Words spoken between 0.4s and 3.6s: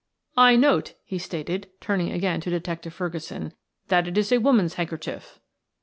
note," he stated, turning again to Detective Ferguson,